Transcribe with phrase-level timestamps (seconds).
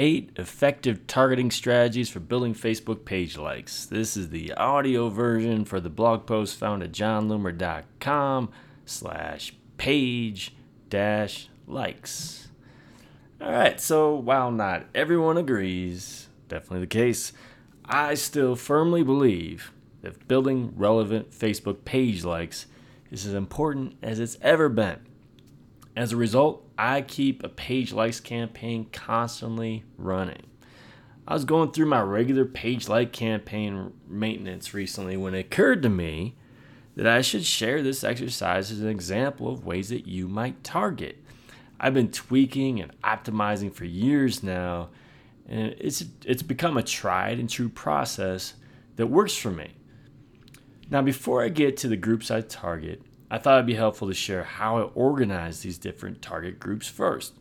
[0.00, 3.84] eight effective targeting strategies for building Facebook page likes.
[3.84, 8.50] This is the audio version for the blog post found at jonloomer.com
[8.86, 10.54] slash page
[10.88, 12.48] dash likes.
[13.42, 17.34] All right, so while not everyone agrees, definitely the case,
[17.84, 19.70] I still firmly believe
[20.00, 22.64] that building relevant Facebook page likes
[23.10, 25.00] is as important as it's ever been.
[25.94, 30.46] As a result, I keep a page likes campaign constantly running.
[31.28, 35.90] I was going through my regular page like campaign maintenance recently when it occurred to
[35.90, 36.36] me
[36.96, 41.22] that I should share this exercise as an example of ways that you might target.
[41.78, 44.88] I've been tweaking and optimizing for years now,
[45.46, 48.54] and it's it's become a tried and true process
[48.96, 49.72] that works for me.
[50.88, 54.14] Now, before I get to the groups I target, I thought it'd be helpful to
[54.14, 57.34] share how I organize these different target groups first.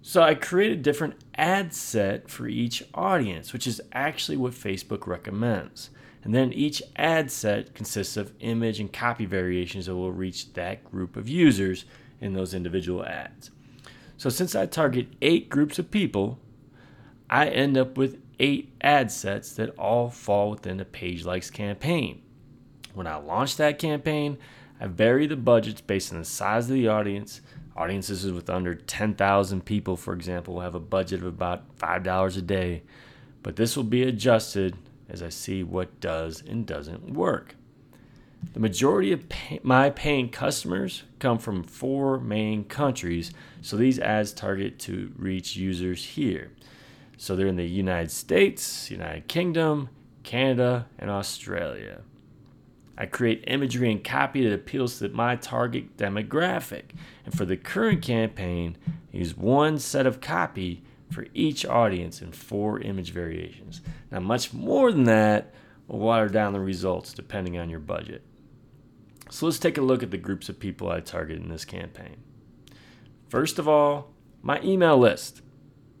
[0.00, 5.06] So I created a different ad set for each audience, which is actually what Facebook
[5.06, 5.90] recommends.
[6.24, 10.84] And then each ad set consists of image and copy variations that will reach that
[10.90, 11.84] group of users
[12.20, 13.50] in those individual ads.
[14.16, 16.38] So since I target eight groups of people,
[17.30, 22.22] I end up with eight ad sets that all fall within a page likes campaign.
[22.94, 24.38] When I launch that campaign,
[24.80, 27.40] I vary the budgets based on the size of the audience.
[27.76, 32.42] Audiences with under 10,000 people, for example, will have a budget of about $5 a
[32.42, 32.82] day,
[33.42, 34.76] but this will be adjusted
[35.08, 37.54] as I see what does and doesn't work.
[38.52, 43.32] The majority of pay- my paying customers come from four main countries,
[43.62, 46.52] so these ads target to reach users here.
[47.16, 49.88] So they're in the United States, United Kingdom,
[50.22, 52.02] Canada, and Australia.
[53.00, 56.90] I create imagery and copy that appeals to my target demographic.
[57.24, 62.34] And for the current campaign, I use one set of copy for each audience and
[62.34, 63.82] four image variations.
[64.10, 65.54] Now, much more than that
[65.86, 68.22] will water down the results depending on your budget.
[69.30, 72.16] So let's take a look at the groups of people I target in this campaign.
[73.28, 75.40] First of all, my email list.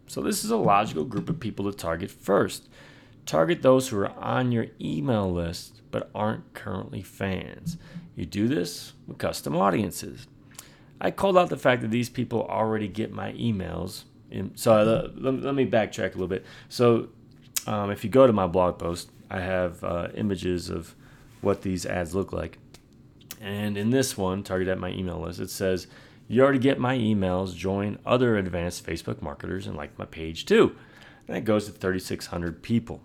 [0.08, 2.68] So this is a logical group of people to target first.
[3.28, 7.76] Target those who are on your email list but aren't currently fans.
[8.16, 10.26] You do this with custom audiences.
[10.98, 14.04] I called out the fact that these people already get my emails.
[14.54, 16.46] So uh, let, me backtrack a little bit.
[16.70, 17.10] So
[17.66, 20.94] um, if you go to my blog post, I have uh, images of
[21.42, 22.56] what these ads look like.
[23.42, 25.86] And in this one, target at my email list, it says,
[26.28, 30.74] You already get my emails, join other advanced Facebook marketers, and like my page too.
[31.26, 33.02] And that goes to 3,600 people.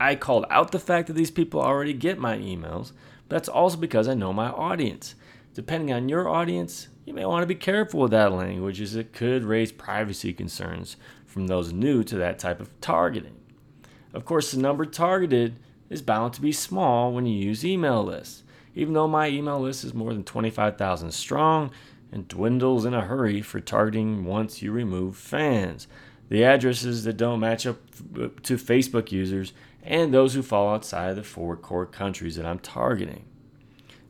[0.00, 2.92] I called out the fact that these people already get my emails,
[3.28, 5.14] but that's also because I know my audience.
[5.54, 9.12] Depending on your audience, you may want to be careful with that language as it
[9.12, 10.96] could raise privacy concerns
[11.26, 13.36] from those new to that type of targeting.
[14.12, 15.58] Of course, the number targeted
[15.90, 18.42] is bound to be small when you use email lists,
[18.74, 21.70] even though my email list is more than 25,000 strong
[22.10, 25.86] and dwindles in a hurry for targeting once you remove fans.
[26.28, 27.78] The addresses that don't match up
[28.42, 29.52] to Facebook users
[29.84, 33.24] and those who fall outside of the four core countries that I'm targeting.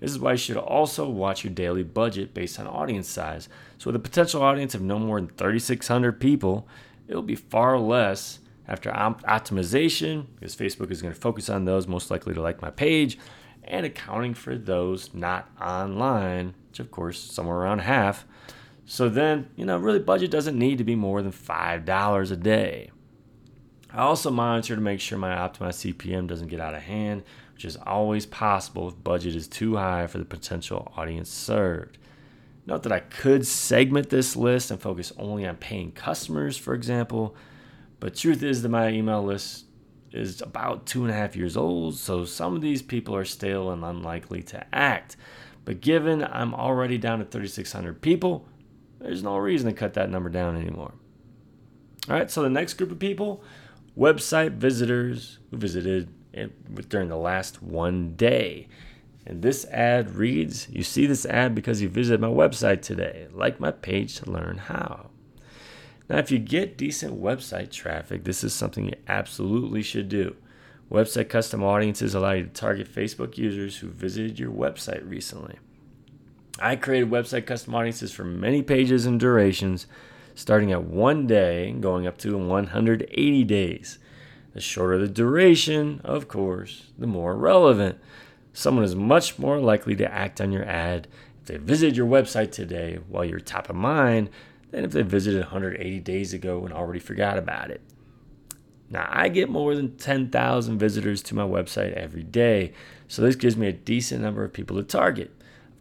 [0.01, 3.49] This is why you should also watch your daily budget based on audience size.
[3.79, 6.69] So, with a potential audience of no more than 3,600 people,
[7.09, 11.87] it will be far less after optimization because Facebook is going to focus on those
[11.87, 13.19] most likely to like my page
[13.65, 18.27] and accounting for those not online, which, of course, is somewhere around half.
[18.84, 22.91] So, then, you know, really, budget doesn't need to be more than $5 a day.
[23.94, 27.22] I also monitor to make sure my optimized CPM doesn't get out of hand,
[27.55, 31.97] which is always possible if budget is too high for the potential audience served.
[32.66, 37.37] Note that I could segment this list and focus only on paying customers, for example,
[38.00, 39.66] but truth is that my email list
[40.10, 43.71] is about two and a half years old, so some of these people are stale
[43.71, 45.16] and unlikely to act.
[45.65, 48.44] But given I'm already down to 3,600 people,
[48.99, 50.94] there's no reason to cut that number down anymore.
[52.09, 53.43] All right, so the next group of people
[53.97, 56.09] website visitors who visited
[56.89, 58.69] during the last one day.
[59.27, 63.29] And this ad reads You see this ad because you visited my website today.
[63.33, 65.11] Like my page to learn how.
[66.09, 70.37] Now, if you get decent website traffic, this is something you absolutely should do.
[70.91, 75.59] Website custom audiences allow you to target Facebook users who visited your website recently.
[76.59, 79.87] I created website custom audiences for many pages and durations
[80.34, 83.98] starting at one day and going up to 180 days.
[84.53, 87.98] The shorter the duration, of course, the more relevant.
[88.53, 91.09] Someone is much more likely to act on your ad
[91.41, 94.31] if they visit your website today while you're top of mind
[94.71, 97.81] than if they visited 180 days ago and already forgot about it.
[98.91, 102.72] Now, I get more than 10,000 visitors to my website every day,
[103.09, 105.33] so this gives me a decent number of people to target.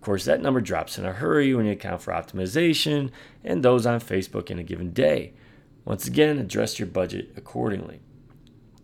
[0.03, 3.09] Of course, that number drops in a hurry when you account for optimization
[3.41, 5.31] and those on Facebook in a given day.
[5.85, 8.01] Once again, address your budget accordingly.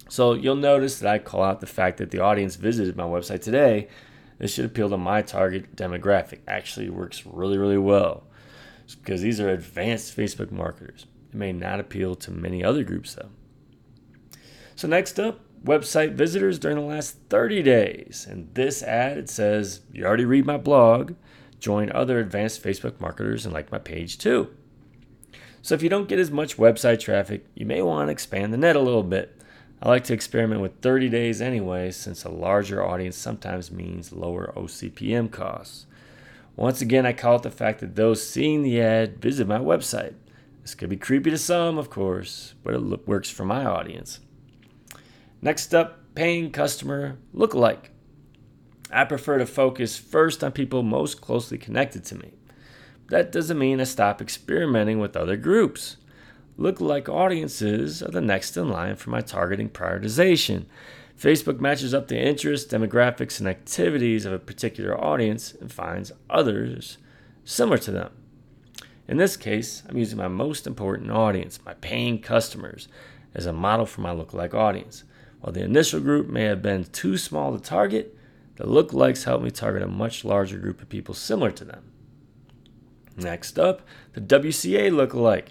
[0.07, 3.41] So you'll notice that I call out the fact that the audience visited my website
[3.41, 3.89] today.
[4.37, 6.39] This should appeal to my target demographic.
[6.47, 8.23] Actually works really, really well
[9.03, 11.05] because these are advanced Facebook marketers.
[11.33, 13.31] It may not appeal to many other groups though.
[14.77, 18.27] So next up, website visitors during the last 30 days.
[18.29, 21.13] And this ad it says, "You already read my blog,
[21.59, 24.49] join other advanced Facebook marketers and like my page too."
[25.61, 28.57] So if you don't get as much website traffic, you may want to expand the
[28.57, 29.35] net a little bit.
[29.81, 34.53] I like to experiment with 30 days anyway, since a larger audience sometimes means lower
[34.55, 35.85] OCPM costs.
[36.55, 40.15] Once again, I call it the fact that those seeing the ad visit my website.
[40.61, 44.19] This could be creepy to some, of course, but it works for my audience.
[45.41, 47.89] Next up, paying customer lookalike.
[48.91, 52.33] I prefer to focus first on people most closely connected to me.
[53.07, 55.95] That doesn't mean I stop experimenting with other groups.
[56.57, 60.65] Lookalike audiences are the next in line for my targeting prioritization.
[61.17, 66.97] Facebook matches up the interests, demographics, and activities of a particular audience and finds others
[67.45, 68.11] similar to them.
[69.07, 72.89] In this case, I'm using my most important audience, my paying customers,
[73.33, 75.05] as a model for my lookalike audience.
[75.39, 78.15] While the initial group may have been too small to target,
[78.55, 81.91] the lookalikes help me target a much larger group of people similar to them.
[83.15, 83.81] Next up,
[84.13, 85.47] the WCA lookalike.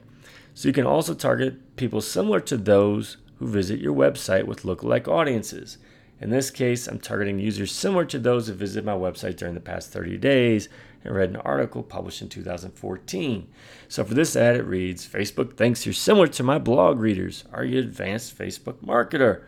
[0.55, 5.09] So you can also target people similar to those who visit your website with lookalike
[5.09, 5.79] audiences.
[6.21, 9.61] In this case, I'm targeting users similar to those who visited my website during the
[9.61, 10.69] past 30 days
[11.05, 13.49] and read an article published in 2014.
[13.87, 17.45] So for this ad, it reads Facebook thinks you're similar to my blog readers.
[17.53, 19.45] Are you an advanced Facebook marketer?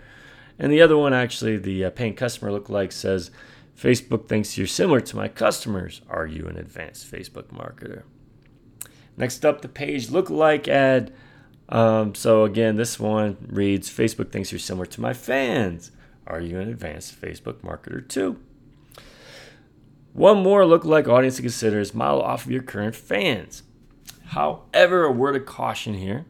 [0.60, 3.30] And the other one, actually, the uh, paying customer lookalike says,
[3.74, 6.02] Facebook thinks you're similar to my customers.
[6.10, 8.02] Are you an advanced Facebook marketer?
[9.16, 11.14] Next up, the page lookalike ad.
[11.70, 15.92] Um, so again, this one reads, Facebook thinks you're similar to my fans.
[16.26, 18.38] Are you an advanced Facebook marketer too?
[20.12, 23.62] One more lookalike audience to consider is model off of your current fans.
[24.26, 26.26] However, a word of caution here.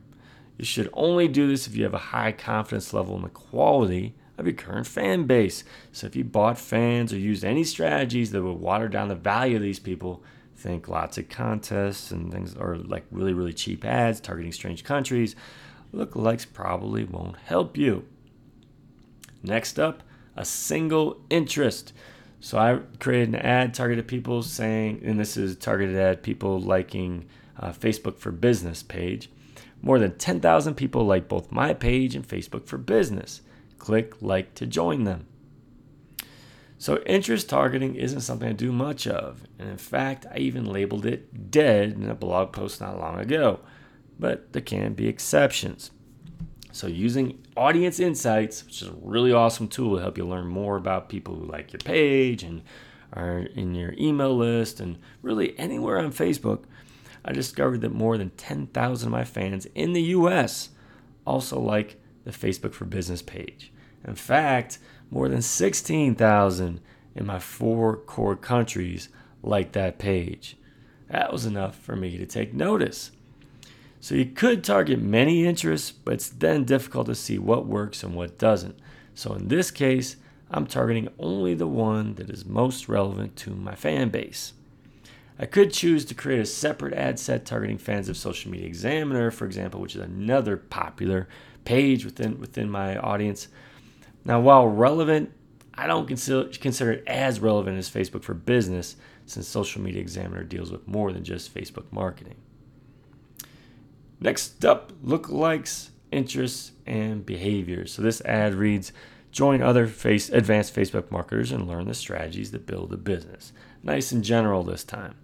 [0.60, 4.14] You should only do this if you have a high confidence level in the quality
[4.36, 5.64] of your current fan base.
[5.90, 9.56] So if you bought fans or used any strategies that would water down the value
[9.56, 10.22] of these people,
[10.54, 15.34] think lots of contests and things, or like really, really cheap ads targeting strange countries,
[15.94, 18.04] lookalikes probably won't help you.
[19.42, 20.02] Next up,
[20.36, 21.94] a single interest.
[22.38, 27.24] So I created an ad targeted people saying, and this is targeted at people liking
[27.58, 29.30] uh, Facebook for Business page.
[29.82, 33.42] More than 10,000 people like both my page and Facebook for Business.
[33.78, 35.26] Click like to join them.
[36.76, 39.42] So, interest targeting isn't something I do much of.
[39.58, 43.60] And in fact, I even labeled it dead in a blog post not long ago.
[44.18, 45.90] But there can be exceptions.
[46.72, 50.76] So, using Audience Insights, which is a really awesome tool to help you learn more
[50.76, 52.62] about people who like your page and
[53.12, 56.64] are in your email list and really anywhere on Facebook,
[57.24, 60.70] I discovered that more than 10,000 of my fans in the US
[61.26, 63.72] also like the Facebook for Business page.
[64.06, 64.78] In fact,
[65.10, 66.80] more than 16,000
[67.14, 69.08] in my four core countries
[69.42, 70.56] like that page.
[71.08, 73.10] That was enough for me to take notice.
[74.00, 78.14] So you could target many interests, but it's then difficult to see what works and
[78.14, 78.78] what doesn't.
[79.14, 80.16] So in this case,
[80.50, 84.54] I'm targeting only the one that is most relevant to my fan base.
[85.40, 89.30] I could choose to create a separate ad set targeting fans of Social Media Examiner,
[89.30, 91.28] for example, which is another popular
[91.64, 93.48] page within within my audience.
[94.22, 95.32] Now, while relevant,
[95.72, 100.44] I don't consider consider it as relevant as Facebook for Business, since Social Media Examiner
[100.44, 102.36] deals with more than just Facebook marketing.
[104.20, 107.94] Next up, lookalikes, interests, and behaviors.
[107.94, 108.92] So this ad reads
[109.32, 113.54] Join other face, advanced Facebook marketers and learn the strategies that build a business.
[113.82, 115.14] Nice and general this time.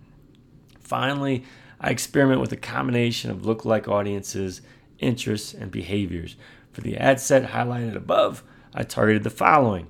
[0.87, 1.45] Finally,
[1.81, 4.63] I experiment with a combination of lookalike audiences
[4.99, 6.37] interests, and behaviors.
[6.73, 8.43] For the ad set highlighted above,
[8.75, 9.89] I targeted the following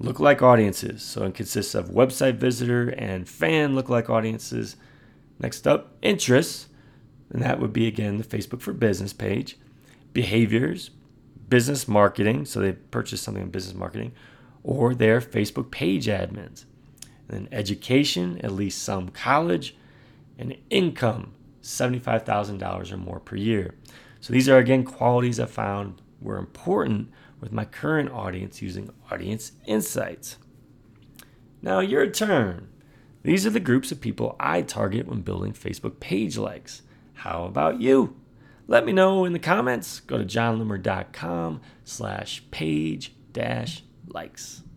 [0.00, 1.02] lookalike audiences.
[1.02, 4.76] So it consists of website visitor and fan lookalike audiences.
[5.38, 6.68] Next up, interests,
[7.30, 9.58] and that would be again the Facebook for Business page.
[10.12, 10.90] Behaviors,
[11.48, 14.12] business marketing, so they purchase something in business marketing,
[14.62, 16.64] or they're Facebook page admins.
[17.28, 19.76] And then education, at least some college,
[20.38, 23.74] and income, $75,000 or more per year.
[24.20, 29.52] So these are again qualities I found were important with my current audience using Audience
[29.66, 30.36] Insights.
[31.62, 32.68] Now, your turn.
[33.22, 36.82] These are the groups of people I target when building Facebook page likes.
[37.14, 38.16] How about you?
[38.68, 40.00] Let me know in the comments.
[40.00, 44.62] Go to jonloomer.com slash page dash likes.